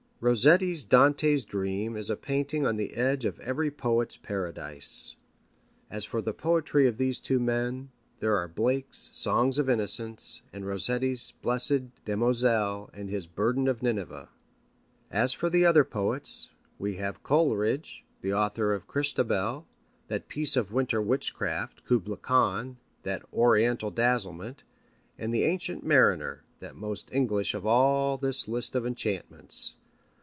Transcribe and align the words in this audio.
Rossetti's 0.23 0.83
Dante's 0.85 1.45
Dream 1.45 1.97
is 1.97 2.11
a 2.11 2.15
painting 2.15 2.63
on 2.63 2.75
the 2.77 2.93
edge 2.93 3.25
of 3.25 3.39
every 3.39 3.71
poet's 3.71 4.17
paradise. 4.17 5.15
As 5.89 6.05
for 6.05 6.21
the 6.21 6.31
poetry 6.31 6.85
of 6.85 6.97
these 6.99 7.17
two 7.19 7.39
men, 7.39 7.89
there 8.19 8.37
are 8.37 8.47
Blake's 8.47 9.09
Songs 9.15 9.57
of 9.57 9.67
Innocence, 9.67 10.43
and 10.53 10.63
Rossetti's 10.63 11.31
Blessed 11.41 12.05
Damozel 12.05 12.91
and 12.93 13.09
his 13.09 13.25
Burden 13.25 13.67
of 13.67 13.81
Nineveh. 13.81 14.29
As 15.09 15.33
for 15.33 15.49
the 15.49 15.65
other 15.65 15.83
poets, 15.83 16.51
we 16.77 16.97
have 16.97 17.23
Coleridge, 17.23 18.05
the 18.21 18.31
author 18.31 18.75
of 18.75 18.85
Christabel, 18.85 19.65
that 20.07 20.27
piece 20.27 20.55
of 20.55 20.71
winter 20.71 21.01
witchcraft, 21.01 21.83
Kubla 21.85 22.17
Khan, 22.17 22.77
that 23.01 23.25
oriental 23.33 23.89
dazzlement, 23.89 24.61
and 25.17 25.33
the 25.33 25.45
Ancient 25.45 25.83
Mariner, 25.83 26.43
that 26.59 26.75
most 26.75 27.09
English 27.11 27.55
of 27.55 27.65
all 27.65 28.19
this 28.19 28.47
list 28.47 28.75
of 28.75 28.85
enchantments. 28.85 29.77